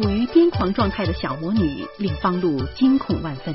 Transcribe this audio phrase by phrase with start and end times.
[0.00, 3.54] 处于癫狂状态的小魔女令方路惊恐万分。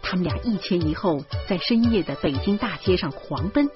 [0.00, 3.68] 他们俩一前一后在深夜的北京大街上狂奔。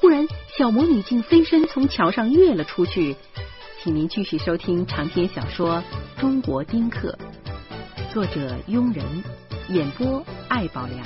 [0.00, 3.14] 忽然，小魔女竟飞身从桥上跃了出去。
[3.82, 5.82] 请您继续收听长篇小说
[6.20, 7.18] 《中国丁克》，
[8.14, 9.04] 作者庸人，
[9.68, 11.04] 演播艾宝良。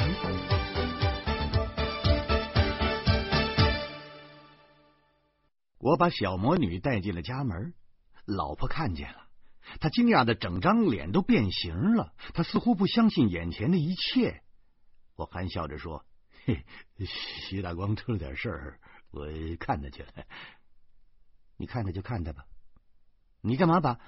[5.80, 7.74] 我把小魔女带进了家门，
[8.26, 9.16] 老婆看见了，
[9.80, 14.42] 他惊讶的整张脸都变形了，他似乎不相信眼前的一切。
[15.16, 16.04] 我含笑着说
[16.46, 16.64] ：“嘿，
[17.46, 19.26] 徐大光出了点事儿，我
[19.58, 20.12] 看他去了。
[21.56, 22.44] 你看他就看他吧。”
[23.40, 24.00] 你干嘛把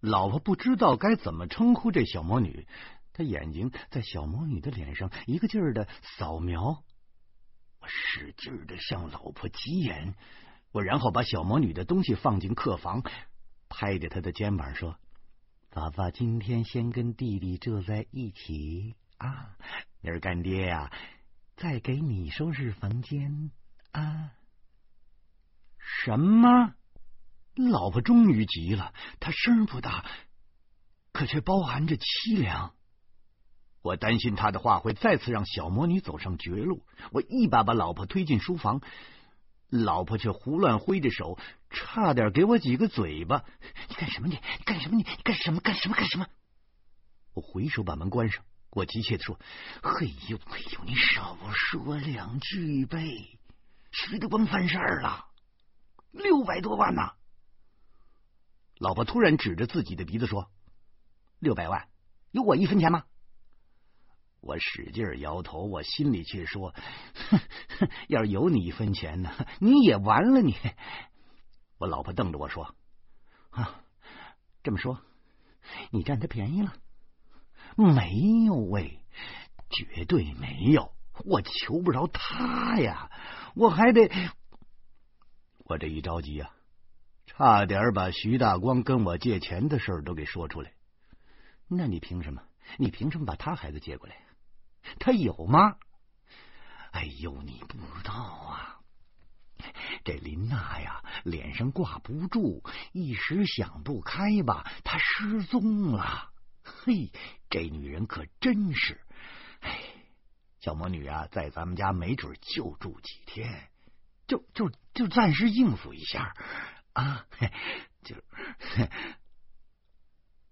[0.00, 2.66] 老婆不知道该怎么称呼这小魔女？
[3.12, 5.88] 她眼睛在小魔女的脸上一个劲儿的
[6.18, 6.82] 扫描。
[7.80, 10.14] 我使劲的向老婆挤眼，
[10.70, 13.02] 我然后把小魔女的东西放进客房，
[13.68, 14.96] 拍着他的肩膀说
[15.70, 19.56] ：“爸爸今天先跟弟弟住在一起啊，
[20.00, 20.92] 明儿干爹呀，
[21.56, 23.50] 再给你收拾房间
[23.92, 24.32] 啊。”
[26.04, 26.74] 什么？
[27.54, 30.04] 老婆终于急了，她声不大，
[31.12, 32.74] 可却包含着凄凉。
[33.82, 38.80] 我担心他的话会再次让小魔女走上绝路，我一把把老婆推进书房，
[39.68, 41.38] 老婆却胡乱挥着手，
[41.70, 43.44] 差点给我几个嘴巴。
[43.88, 44.28] 你干什么？
[44.28, 44.96] 你干什么？
[44.96, 45.60] 你干什么？
[45.60, 45.94] 干什么？
[45.94, 46.26] 干什么？
[47.34, 49.38] 我回手把门关上，我急切的说
[49.82, 53.38] ：“嘿呦嘿呦，你少说两句呗！
[53.90, 55.26] 谁都甭犯事儿了，
[56.12, 57.14] 六百多万呐！”
[58.78, 60.50] 老婆突然指着自己的鼻子说
[61.40, 61.88] ：“六百万，
[62.30, 63.04] 有我一分钱吗？”
[64.46, 66.72] 我使劲摇头，我心里却说
[67.30, 67.40] ：“哼，
[68.08, 70.54] 要是有你一分钱呢，你也完了。”你，
[71.78, 72.74] 我老婆瞪着我说
[73.50, 73.82] ：“啊，
[74.62, 75.00] 这么说，
[75.90, 76.72] 你占他便宜了？
[77.76, 79.00] 没有喂，
[79.68, 80.92] 绝对没有。
[81.24, 83.10] 我求不着他呀，
[83.54, 84.10] 我还得……
[85.64, 86.50] 我这一着急啊。”
[87.26, 90.72] 差点把徐大光跟我借钱的事都给说出来。
[91.68, 92.40] 那你凭什么？
[92.78, 94.16] 你凭什么把他孩子接过来？
[94.98, 95.76] 他有吗？
[96.92, 98.80] 哎呦，你不知道啊！
[100.04, 106.30] 这林娜呀，脸上挂不住，一时想不开吧，她失踪了。
[106.62, 107.10] 嘿，
[107.50, 109.00] 这女人可真是……
[109.60, 109.78] 哎，
[110.60, 113.68] 小魔女啊，在咱们家没准就住几天，
[114.26, 116.34] 就就就暂时应付一下。
[116.92, 117.26] 啊，
[118.02, 118.16] 就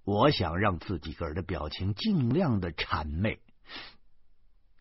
[0.04, 3.40] 我想让自己个儿的表情尽量的谄媚，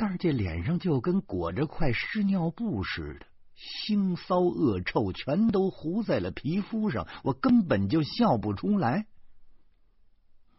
[0.04, 3.26] 但是这脸上就跟裹着块湿尿布似的，
[3.56, 9.08] 腥骚恶臭全都糊在了皮肤上，我根本就笑不出来。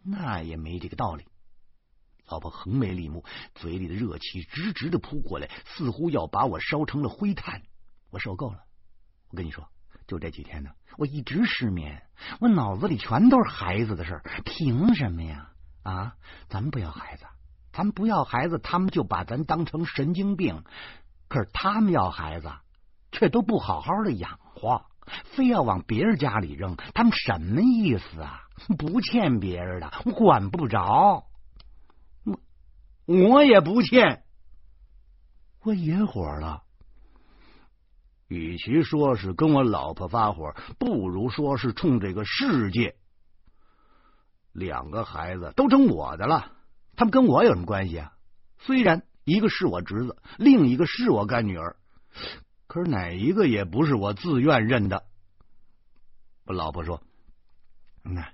[0.02, 1.26] 那也没这个道理。
[2.26, 3.22] 老婆横眉立目，
[3.54, 7.60] 嘴里的热气直直的扑过来，似乎要把我烧成了灰炭。
[8.08, 8.60] 我受够了，
[9.28, 9.68] 我跟你说。
[10.06, 12.02] 就这几天呢，我一直失眠，
[12.40, 14.42] 我脑子里全都是孩子的事儿。
[14.46, 15.52] 凭什么呀？
[15.82, 16.16] 啊，
[16.48, 17.26] 咱们不要孩子，
[17.74, 20.62] 咱们不要孩子，他们就把咱当成神经病。
[21.26, 22.52] 可是他们要孩子，
[23.10, 24.86] 却都不好好的养活，
[25.24, 26.76] 非要往别人家里扔。
[26.94, 28.42] 他们什么意思啊？
[28.78, 31.26] 不欠别人的，我管不着。
[32.22, 32.38] 我
[33.06, 34.22] 我也不欠，
[35.64, 36.62] 我引火了。
[38.28, 42.94] 与其说是跟我老婆发火，不如说是冲这个世界。
[44.52, 46.52] 两个孩子都成我的了，
[46.96, 48.16] 他们跟我有什么关系啊？
[48.58, 51.76] 虽然一个是我侄子，另一个是我干女儿，
[52.66, 55.06] 可是哪一个也不是我自愿认的。
[56.44, 57.02] 我老婆说
[58.04, 58.32] ：“那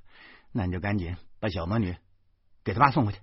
[0.51, 1.97] 那你就赶紧把小魔女
[2.65, 3.19] 给他爸送回去。”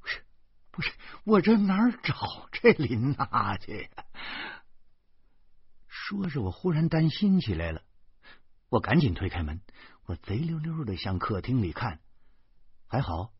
[0.00, 0.22] 不是，
[0.70, 0.90] 不是，
[1.24, 3.90] 我这哪儿找这林娜去？
[5.86, 7.82] 说着，我忽然担心起来了。
[8.70, 9.60] 我赶紧推开门，
[10.06, 12.00] 我贼溜溜的向客厅里看。
[12.86, 13.33] 还好，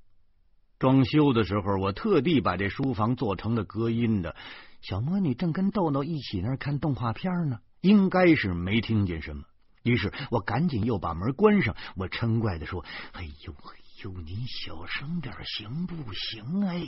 [0.79, 4.37] 装修的时候我特地把这书房做成了隔音的。
[4.81, 9.45] 小魔女正跟豆豆一起那看动画片呢，应该是没听见什么。
[9.83, 11.77] 于是我赶紧又把门关上。
[11.97, 16.67] 我嗔怪的说：“哎呦哎呦，您小声点行不行？
[16.67, 16.87] 哎，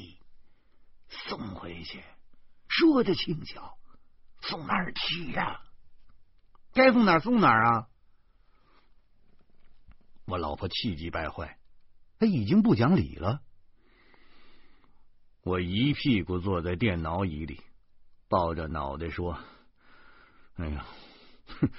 [1.08, 2.02] 送回去，
[2.68, 3.78] 说的轻巧，
[4.42, 5.60] 送哪儿去呀？”
[6.74, 7.88] 该送哪送哪啊！
[10.26, 11.58] 我老婆气急败坏，
[12.18, 13.40] 她已经不讲理了。
[15.46, 17.60] 我一屁股坐在电脑椅里，
[18.28, 19.38] 抱着脑袋说
[20.58, 20.84] ：“哎呀，
[21.46, 21.70] 哼，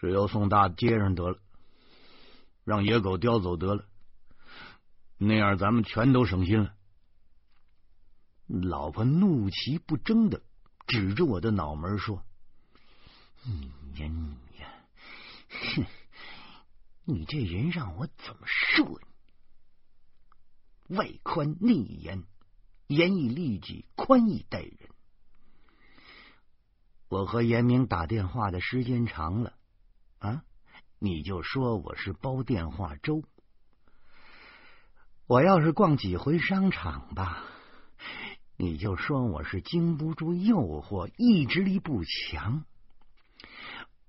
[0.00, 1.38] 只要送大街上得了。
[2.64, 3.84] 让野狗叼走得了，
[5.18, 6.74] 那样咱们全都省心了。
[8.48, 10.42] 老婆怒其不争的
[10.88, 12.24] 指着我的脑门说
[13.46, 14.68] ：“你呀你呀，
[15.76, 15.86] 哼！
[17.04, 19.00] 你这人让我怎么说
[20.88, 20.96] 你？
[20.96, 22.24] 外宽内严，
[22.92, 24.76] 严以律己，宽以待人。
[27.08, 29.54] 我和严明打电话的时间长了
[30.18, 30.44] 啊，
[30.98, 33.22] 你就说我是煲电话粥。
[35.26, 37.44] 我要是逛几回商场吧。”
[38.54, 42.64] 你就说我是经不住诱惑，意志力不强。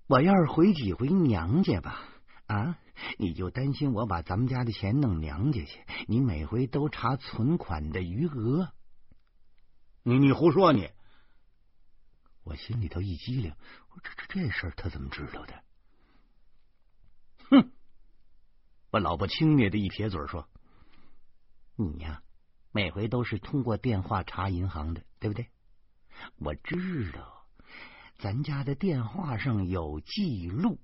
[0.06, 2.03] 我要是回几回娘家吧，
[2.47, 2.77] 啊，
[3.17, 8.73] 你就担心我把咱们家的钱弄娘家去，你每回都查存款的余额。
[10.03, 10.89] 你你胡说你！
[12.43, 13.55] 我心里头一激灵，
[13.89, 15.63] 我这这这事他怎么知道的？
[17.49, 17.71] 哼！
[18.91, 20.49] 我老婆轻蔑的一撇嘴说
[21.75, 22.21] ：“你呀。”
[22.75, 25.47] 每回都是通过电话查银行的，对不对？
[26.39, 27.45] 我知道，
[28.17, 30.47] 咱家的电话上有记。
[30.49, 30.79] 录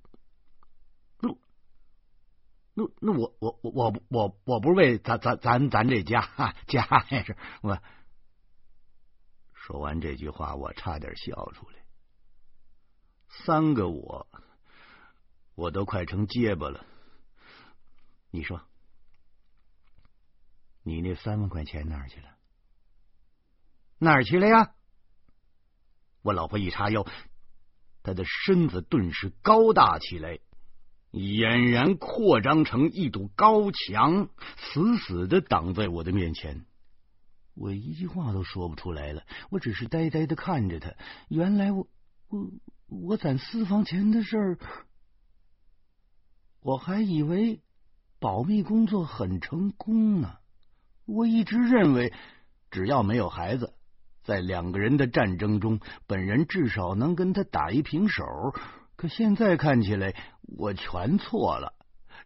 [2.80, 6.22] 录，那我我我我我我不是为咱咱咱咱这家
[6.68, 7.80] 家还是我。
[9.54, 11.76] 说完这句话，我差点笑出来。
[13.28, 14.28] 三个我，
[15.54, 16.86] 我都快成结巴了。
[18.32, 18.62] 你说。
[20.82, 22.30] 你那三万块钱哪儿去了？
[24.00, 24.74] 哪儿去了呀？
[26.22, 27.06] 我老婆一叉腰，
[28.02, 30.40] 她的身子顿时高大起来，
[31.12, 36.66] 俨然扩张成一堵高墙，死死的挡在我的面前。
[37.56, 40.94] 我一句话都说不出来了，我只是呆呆的看着他。
[41.28, 41.88] 原来我
[42.30, 42.52] 我
[42.88, 44.58] 我攒私房钱的事儿，
[46.62, 47.62] 我还以为
[48.20, 50.38] 保密工作很成功呢。
[51.06, 52.14] 我一直认为，
[52.70, 53.74] 只要没有孩子，
[54.24, 58.24] 在两个人的战争中，本人至少能跟他打一平手。
[59.00, 61.74] 可现在看起来，我全错了。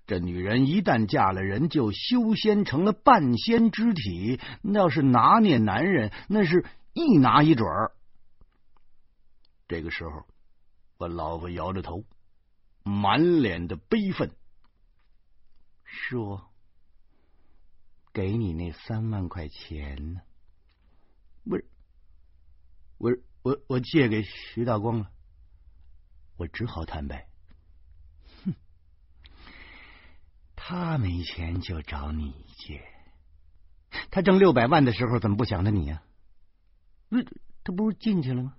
[0.08, 4.40] 这女人一旦嫁了人，就修仙成了半仙之体。
[4.64, 7.92] 那要是拿捏男人，那是一拿一准儿。
[9.68, 10.26] 这个时候，
[10.98, 12.06] 我老婆摇着头，
[12.82, 14.32] 满脸的悲愤，
[15.84, 16.50] 说。
[18.12, 20.22] 给你那三万块钱呢？
[21.44, 21.68] 不是，
[22.98, 23.12] 我
[23.44, 25.12] 我我借给徐大光了。
[26.38, 27.28] 我只好坦白，
[28.46, 28.56] 哼，
[30.56, 32.84] 他没钱就找你借。
[34.10, 36.02] 他挣六百万的时候怎么不想着你呀？
[37.10, 37.24] 那
[37.64, 38.56] 他不是进去了吗？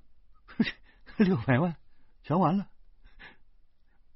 [1.17, 1.77] 六百万
[2.23, 2.69] 全完了。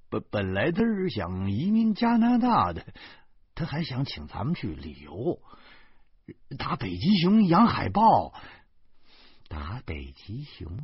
[0.09, 2.87] 本本来他是想移民加拿大的。
[3.55, 5.43] 他还想请咱们去旅游，
[6.57, 8.33] 打北极熊、养海豹，
[9.49, 10.79] 打北极熊，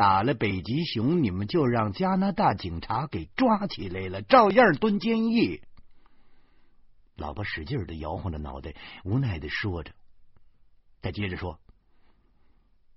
[0.00, 5.62] 打了北极熊，你们就让加拿大警察给抓起来了，照样蹲监狱。
[7.16, 8.74] 老婆使劲的摇晃着脑袋，
[9.04, 9.92] 无奈的说着。
[11.02, 11.60] 他接着说：“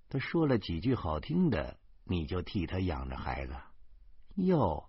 [0.08, 3.52] 他说了几句好听的，你就替他养着孩子。
[4.36, 4.88] 哟，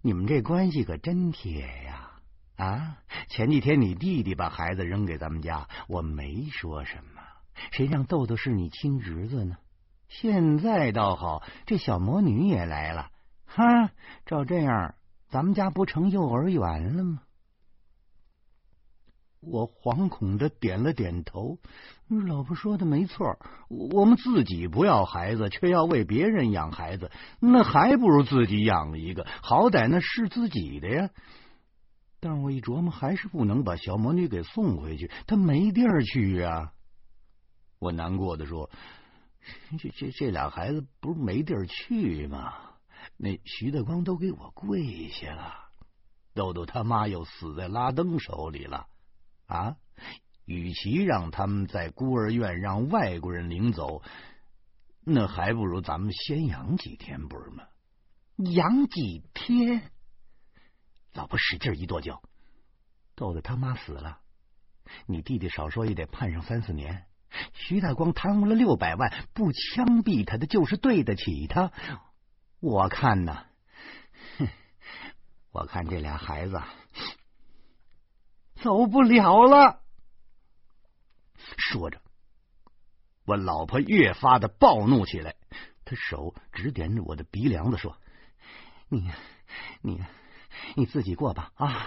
[0.00, 2.22] 你们这关系可真铁呀！”
[2.56, 3.02] 啊！
[3.28, 7.20] 前几天你弟弟把孩子扔给咱们家，我没说什么。
[7.72, 9.58] 谁让豆豆是你亲侄子呢？
[10.08, 13.08] 现在倒好，这小魔女也来了。
[13.46, 13.90] 哈，
[14.26, 14.94] 照这样，
[15.28, 17.20] 咱们家不成幼儿园了吗？
[19.40, 21.58] 我惶恐的点了点头。
[22.08, 31.10] 老婆说的没错，我们自己不要孩子，却要为别人养孩子，那还不如自己养一个，好歹那是自己的呀。
[32.20, 36.72] 但我一琢磨，还是不能把小魔女给送回去，她没地儿去呀。
[37.78, 38.70] 我难过的说
[39.78, 42.52] ：“这这这俩孩子不是没地儿去吗？
[43.16, 45.54] 那徐德光都给我跪下了，
[46.32, 48.86] 豆豆他妈又死在拉登手里了
[49.46, 49.76] 啊！
[50.46, 54.02] 与其让他们在孤儿院让外国人领走，
[55.00, 57.64] 那还不如咱们先养几天，不是吗？
[58.36, 59.90] 养几天？”
[61.12, 62.22] 老婆使劲一跺脚，
[63.14, 64.20] 豆豆他妈死了，
[65.06, 67.06] 你弟弟少说也得判上三四年。
[67.52, 71.72] 徐大光贪污了六百万，不枪毙他的就是对得起他。
[72.60, 73.44] 我看呢，
[74.38, 74.48] 哼，
[75.52, 76.60] 我看这俩孩子
[78.56, 79.80] 走不了了。
[81.56, 82.00] 说着，
[83.24, 85.36] 我老婆越发的暴怒起来，
[85.84, 87.98] 她手指点着我的鼻梁子说
[88.88, 89.10] ：“你，
[89.82, 90.02] 你。”
[90.74, 91.86] 你自己过吧啊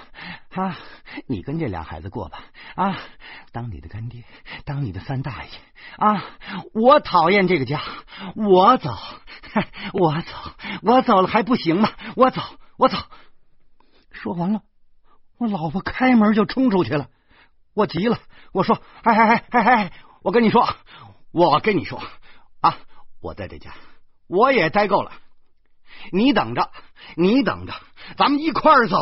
[0.52, 0.78] 啊！
[1.28, 2.44] 你跟这俩孩子过吧
[2.76, 2.98] 啊！
[3.52, 4.24] 当你的干爹，
[4.66, 5.50] 当你的三大爷
[5.98, 6.24] 啊！
[6.74, 7.82] 我讨厌这个家，
[8.36, 8.96] 我走，
[9.94, 10.34] 我走，
[10.84, 11.90] 我走了还不行吗？
[12.16, 12.42] 我走，
[12.78, 12.98] 我走。
[14.12, 14.62] 说完了，
[15.38, 17.10] 我老婆开门就冲出去了。
[17.74, 18.20] 我急了，
[18.52, 19.94] 我说：“哎哎哎哎哎！
[20.24, 20.68] 我跟你说，
[21.32, 22.02] 我跟你说
[22.62, 22.78] 啊，
[23.22, 23.74] 我在这家
[24.28, 25.12] 我也待够了。
[26.12, 26.72] 你等着，
[27.16, 27.74] 你等着。”
[28.16, 28.98] 咱们一块儿走。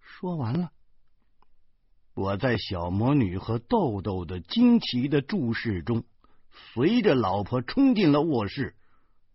[0.00, 0.72] 说完了，
[2.14, 6.04] 我在小魔女和豆豆的惊奇的注视中，
[6.50, 8.74] 随着老婆冲进了卧室，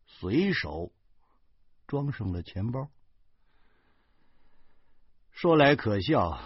[0.06, 0.92] 随手
[1.86, 2.90] 装上了钱包。
[5.30, 6.40] 说来可笑，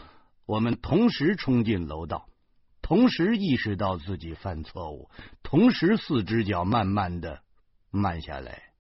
[0.46, 2.30] 我们同时冲进楼道，
[2.82, 5.10] 同时意识到自己犯错误，
[5.44, 7.42] 同时四只脚慢慢的
[7.90, 8.74] 慢下来。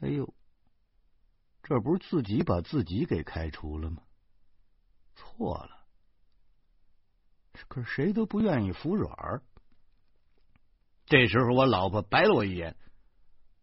[0.00, 0.34] 哎呦！
[1.66, 4.02] 这不是自己把自己给开除了吗？
[5.16, 5.86] 错了，
[7.68, 9.42] 可谁都不愿意服软。
[11.06, 12.76] 这时候，我老婆白了我一眼，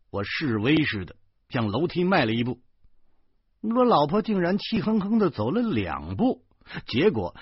[0.09, 1.15] 我示威似的
[1.49, 2.59] 向楼梯迈了一步，
[3.61, 6.43] 我老婆竟然气哼哼的走了两步，
[6.87, 7.35] 结果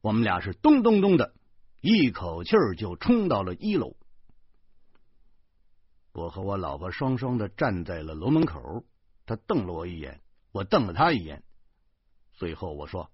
[0.00, 1.34] 我们俩是咚咚咚的
[1.82, 3.96] 一口气就冲到了一楼。
[6.12, 8.86] 我和我老婆双双的站在了楼门口。
[9.28, 11.44] 他瞪了我一眼，我瞪了他一眼。
[12.32, 13.12] 最后我说：“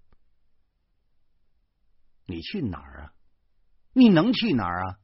[2.25, 3.14] 你去哪儿啊？
[3.92, 5.00] 你能去哪儿啊？”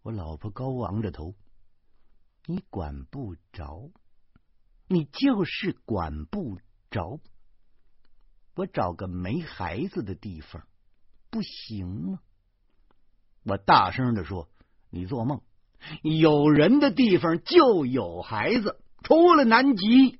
[0.00, 1.34] 我老婆高昂着头
[2.46, 3.90] ：“你管不着，
[4.88, 6.58] 你就是管不
[6.90, 7.20] 着。
[8.54, 10.66] 我找个没孩子的地方
[11.28, 12.20] 不行吗？”
[13.44, 14.48] 我大声的说
[14.88, 15.42] ：“你做梦！
[16.02, 20.18] 有人的地方就有孩子。”除了南极，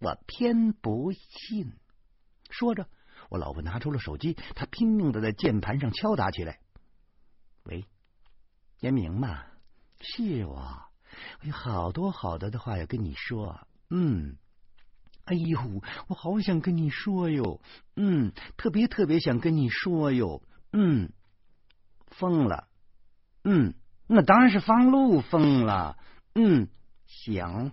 [0.00, 1.72] 我偏不信。
[2.50, 2.88] 说着，
[3.30, 6.58] 我老婆拿出了手机，她拼命的在键盘上敲打起来。
[7.62, 7.86] 喂，
[8.80, 9.44] 严明嘛，
[10.00, 10.54] 是我，
[11.40, 13.66] 我有好多好多的话要跟你说。
[13.88, 14.36] 嗯，
[15.24, 15.60] 哎呦，
[16.08, 17.60] 我好想跟你说哟。
[17.94, 20.42] 嗯，特别特别想跟你说哟。
[20.72, 21.12] 嗯，
[22.08, 22.66] 疯了。
[23.44, 23.74] 嗯，
[24.08, 25.96] 那当然是方路疯了。
[26.34, 26.68] 嗯，
[27.06, 27.72] 行。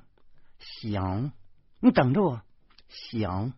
[0.61, 1.31] 行，
[1.79, 2.41] 你等着我。
[2.87, 3.53] 行，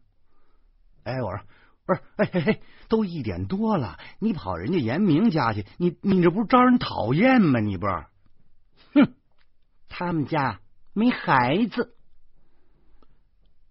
[1.03, 1.43] 哎，我说
[1.86, 7.60] 不是，哎嘿嘿，都一点多了，你跑人家严明家去，你你这不是招人讨厌吗？
[7.60, 8.05] 你不是？
[8.93, 9.15] 哼，
[9.89, 10.62] 他们家
[10.93, 11.95] 没孩子。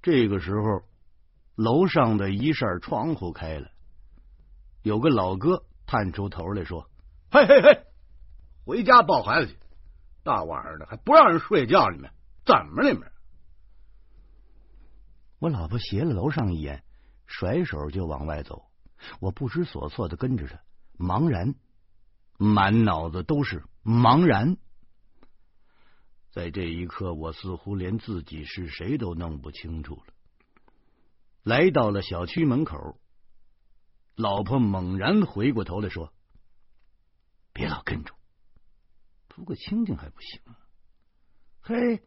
[0.03, 0.83] 这个时候，
[1.55, 3.71] 楼上的一扇窗户开了，
[4.83, 6.91] 有个老哥探出头来说
[7.31, 7.85] ：“嘿嘿嘿，
[8.65, 9.57] 回家抱孩子去，
[10.25, 12.11] 大晚上的还不让人睡觉，你们
[12.45, 13.11] 怎么你们？”
[15.43, 16.85] 我老婆斜了楼上一眼，
[17.27, 18.71] 甩手就往外走。
[19.19, 20.63] 我不知所措的跟着他，
[20.97, 21.57] 茫然，
[22.39, 24.57] 满脑子都是茫然。
[26.31, 30.15] 在这一刻，我似乎连自己是谁都弄不清楚了。
[31.43, 33.01] 来到了小区门口，
[34.15, 36.13] 老婆猛然回过头来说
[37.53, 38.15] ：“别老跟着，
[39.29, 40.41] 图个清静还不行？
[41.63, 42.01] 嘿，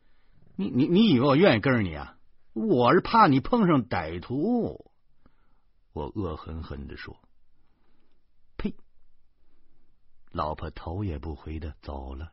[0.55, 2.13] 你你你以为我愿意跟着你啊？”
[2.55, 4.89] 我是怕你碰上歹徒，
[5.91, 7.19] 我恶狠狠的说
[8.55, 8.73] ：“呸！”
[10.31, 12.31] 老婆头也不回的走了。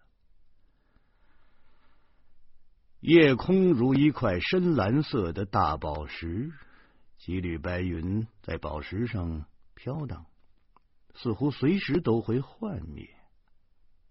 [3.00, 6.52] 夜空如一块深蓝色的大宝石，
[7.18, 10.26] 几缕白云在宝石上飘荡，
[11.16, 13.10] 似乎随时都会幻灭。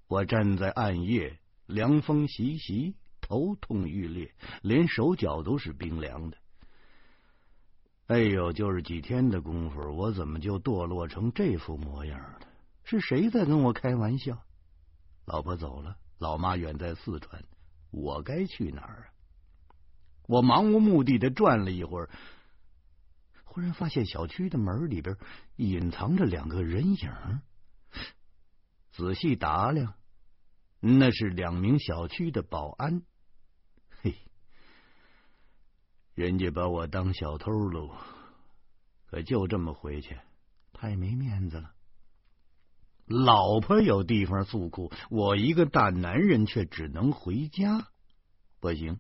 [0.08, 2.98] 我站在暗夜，凉风习习。
[3.31, 6.38] 头痛欲裂，连手脚都是冰凉的。
[8.07, 12.39] 哎呦，就是几天的功夫，我怎么就堕落成这副模样了？
[12.83, 14.43] 是谁在跟我开玩笑？
[15.23, 17.41] 老婆走了，老妈远在四川，
[17.89, 19.07] 我该去哪儿啊？
[20.27, 22.09] 我漫无目的的转了一会儿，
[23.45, 25.15] 忽然发现小区的门里边
[25.55, 27.41] 隐藏着两个人影。
[28.91, 29.93] 仔细打量，
[30.81, 33.03] 那是两名小区的保安。
[34.01, 34.15] 嘿，
[36.13, 37.96] 人家把我当小偷喽，
[39.06, 40.18] 可就这么回去，
[40.74, 41.72] 太没面子了。
[43.06, 47.88] 老婆有地方诉苦，我一个大男人却只能回家，
[48.60, 49.00] 不行，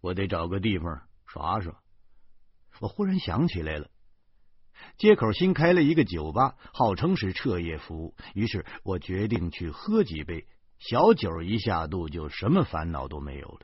[0.00, 1.80] 我得找个地方耍耍。
[2.80, 3.90] 我忽然想起来了，
[4.96, 10.46] 街口新开了一个酒吧，号称是彻夜服务，于是我决定去喝几杯。
[10.78, 13.60] 小酒一下肚，就什么烦恼都没有了。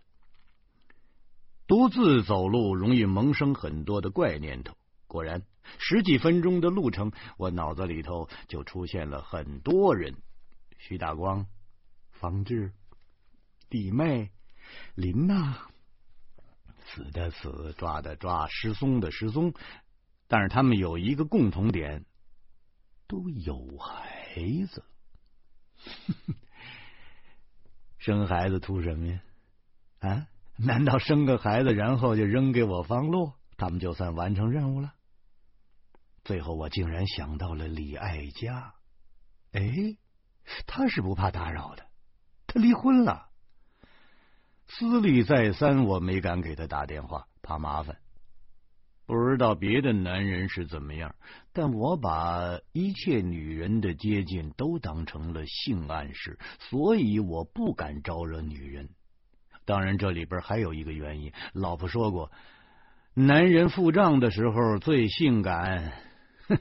[1.67, 4.77] 独自走路容易萌生很多的怪念头。
[5.07, 5.43] 果然，
[5.79, 10.17] 十几分钟的路程，我脑子里头就出现了很多人：
[10.79, 11.47] 徐大光、
[12.11, 12.73] 方志、
[13.71, 14.31] 弟妹、
[14.95, 15.69] 林娜，
[16.85, 19.55] 死的死，抓的抓，失踪的失踪。
[20.27, 22.05] 但是他们有一个共同点，
[23.07, 24.85] 都有孩子。
[27.99, 29.21] 生孩子图什么呀？
[30.01, 30.27] 啊？
[30.59, 34.95] 难道生个孩子，然后就扔给我方路，他们就算完成任务了？
[36.23, 38.75] 最后，我竟然想到了李爱佳。
[39.53, 39.97] 哎，
[40.67, 41.85] 他是不怕打扰的，
[42.47, 43.29] 他离婚了。
[44.69, 47.99] 思虑再三，我没敢给他打电话，怕麻烦。
[49.07, 51.15] 不知道别的男人是怎么样，
[51.53, 58.89] 但我把一切女人的接近都当成了性暗示，所以我不敢招惹女人。
[59.65, 62.31] 当然，这里边还有一个原因，老婆说过，
[63.15, 65.93] 男人付账的时候最性感。
[66.49, 66.59] 哼，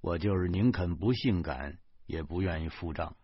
[0.00, 3.16] 我就是宁肯不性感，也不愿意付账。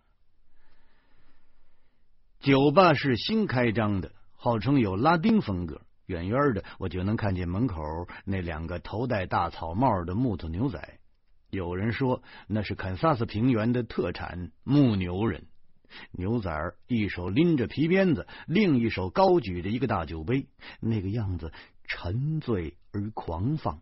[2.41, 5.83] 酒吧是新开张的，号称有拉丁风格。
[6.07, 7.83] 远远的，我就能看见门口
[8.25, 10.99] 那两个头戴大草帽的木头牛仔。
[11.51, 15.49] 有人说那是堪萨斯平原的特产牧牛人。
[16.12, 16.50] 牛仔
[16.87, 20.47] 一手拎着皮鞭子，另一手高举着一个大酒杯，
[20.80, 21.52] 那个样子
[21.85, 23.80] 沉醉而狂放。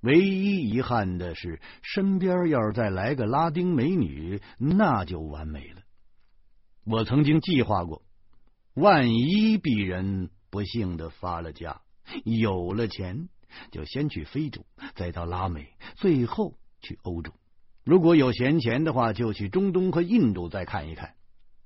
[0.00, 5.82] 唯一遗憾的是，身边要是再来个拉丁美女，那就完美了。
[6.84, 8.02] 我曾经计划过，
[8.74, 10.30] 万一鄙人。
[10.52, 11.80] 不幸的发了家，
[12.26, 13.30] 有了钱
[13.70, 17.32] 就先去非洲，再到拉美，最后去欧洲。
[17.84, 21.14] 如果有闲钱的话，就去中东和印度再看一看。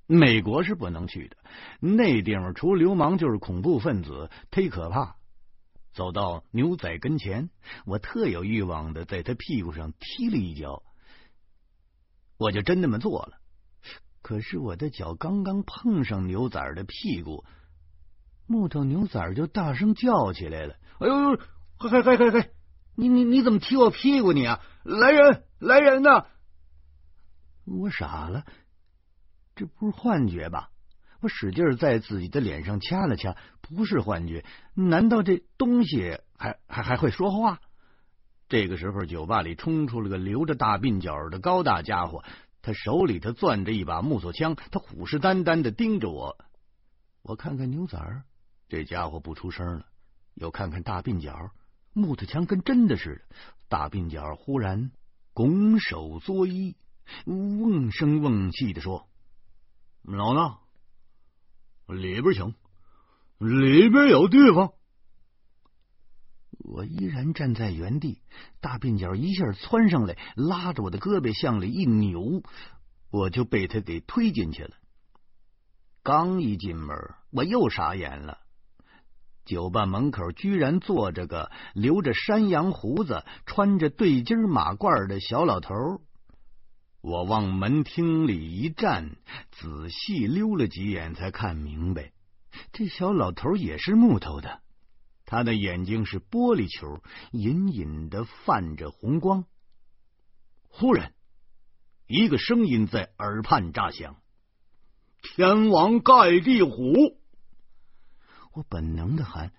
[0.06, 1.36] 美国是不能去的，
[1.80, 5.16] 那地方除流氓就是恐怖分子，忒可怕。
[5.92, 7.50] 走到牛仔跟前，
[7.86, 10.82] 我特有欲望的在他屁股上踢了一脚，
[12.38, 13.38] 我就真那么做了。
[14.22, 17.44] 可是我的脚刚刚碰上牛仔的屁股。
[18.48, 21.36] 木头牛仔就大声叫起来了：“哎呦呦，
[21.78, 22.50] 嘿嘿嘿嘿嘿，
[22.94, 24.60] 你你你怎么踢我屁股你啊？
[24.84, 26.26] 来人来人呐！”
[27.66, 28.44] 我傻了，
[29.56, 30.70] 这不是幻觉吧？
[31.20, 37.58] 我使劲在自己的脸上掐了掐，不是幻觉，难道这东西还还还会说话？
[38.48, 42.22] 这个时候，酒吧里冲出了个留着大鬓角的高大家伙，
[42.60, 46.36] 他手里头攥着一把木头枪，他虎视眈眈的盯着我。
[47.22, 48.22] 我看看牛仔儿。
[48.68, 49.86] 这家伙不出声了，
[50.34, 51.50] 又看看大鬓角，
[51.92, 53.36] 木头枪跟真的似的。
[53.68, 54.90] 大鬓角忽然
[55.32, 56.74] 拱手作揖，
[57.24, 59.08] 瓮声瓮气的说
[60.06, 60.58] ：“老衲，
[61.88, 62.54] 里边请，
[63.38, 64.72] 里边有地方。”
[66.58, 68.20] 我依然站在原地，
[68.60, 72.42] 大鬓角一下窜上来，拉着我的胳膊向里一扭，
[73.10, 74.70] 我就被他给推进去了。
[76.02, 76.96] 刚一进门，
[77.30, 78.38] 我又傻眼了。
[79.44, 85.72] 酒吧门口居然坐着个留着山羊胡子、穿着对襟马褂的小老头。
[87.06, 89.16] 我往门厅里一站，
[89.52, 92.12] 仔细溜了几眼，才看明白，
[92.72, 94.60] 这小老头也是木头的。
[95.24, 99.44] 他的眼睛是玻璃球，隐隐的泛着红光。
[100.66, 101.14] 忽然，
[102.08, 104.20] 一个声音在耳畔炸响
[105.22, 107.20] ：“天王盖地虎。”
[108.52, 109.52] 我本能的喊：“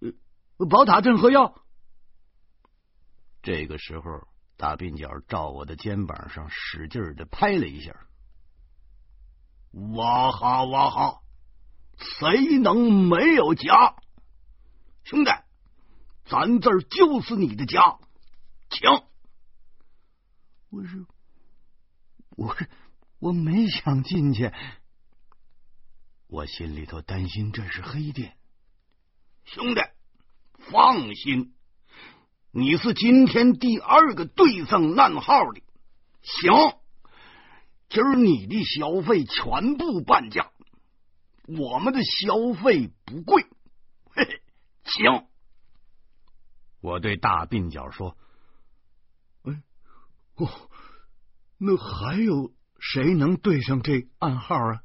[0.00, 1.54] 呃，宝塔镇河妖。”
[3.42, 7.94] 这个时候，大鬓角照我的肩膀上使劲的拍了一下。
[9.94, 11.22] 哇哈哇哈，
[11.96, 13.94] 谁能没有家？
[15.04, 15.30] 兄弟，
[16.26, 17.98] 咱这儿就是你的家，
[18.68, 18.90] 请。
[20.70, 21.06] 我是，
[22.30, 22.56] 我
[23.20, 24.52] 我没想进去。
[26.26, 28.36] 我心里头担心这是黑店，
[29.44, 29.80] 兄弟，
[30.70, 31.54] 放心，
[32.58, 35.62] 你是今天第二个对上暗号的。
[36.22, 36.52] 行，
[37.88, 40.50] 今儿你的消费全部半价，
[41.46, 43.46] 我们的消费不贵。
[44.10, 44.42] 嘿嘿，
[44.82, 45.28] 行。
[46.80, 48.18] 我对大鬓角说
[49.46, 49.62] ：“哎，
[50.34, 50.48] 哦，
[51.58, 54.82] 那还有谁能对上这暗号啊？”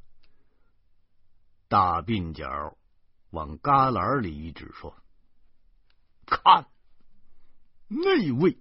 [1.67, 2.77] 大鬓角
[3.31, 4.95] 往旮旯里一指，说
[6.27, 6.67] ：“看，
[8.03, 8.59] 那位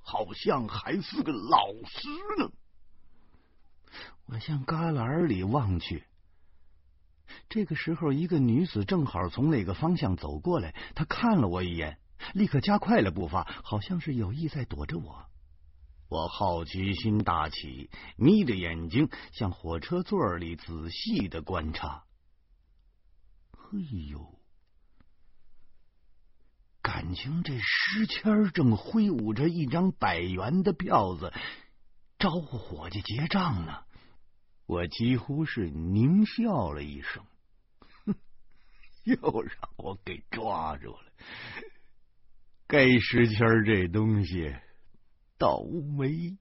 [0.00, 2.52] 好像还是个老师呢。”
[4.26, 6.04] 我向旮旯里望去，
[7.48, 11.98] 这个时候，一个女子正好从那个方向走过来，她看了我一眼，
[12.34, 15.24] 立刻加快了步伐，好像是有意在躲着我。
[16.08, 22.04] 我好奇心大起，眯着眼睛向火车座里仔细的观察。
[23.52, 23.78] 哎
[24.10, 24.37] 呦，
[26.88, 31.34] 感情这石谦正挥舞着一张百元的票子，
[32.18, 33.80] 招呼伙计结账呢。
[34.64, 37.22] 我几乎是狞笑了一声。
[38.06, 38.14] 哼
[39.04, 41.12] 又让我给抓住了，
[42.66, 44.56] 该石谦这东西
[45.36, 45.62] 倒
[45.98, 46.38] 霉。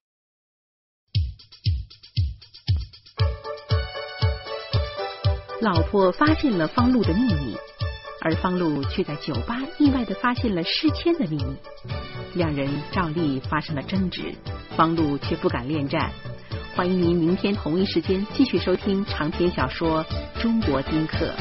[5.60, 7.58] 老婆发现了方路的秘密，
[8.22, 11.56] 而方露却在酒吧意外的发现了诗谦的秘密。
[12.34, 14.34] 两人照例发生了争执，
[14.76, 16.12] 方露却不敢恋战。
[16.76, 20.04] 欢迎您明天同一时间继续收听长篇小说
[20.42, 21.34] 《中国丁克》。